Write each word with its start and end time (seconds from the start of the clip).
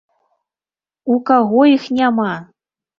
У 1.17 1.19
каго 1.29 1.59
іх 1.77 1.83
няма! 2.03 2.29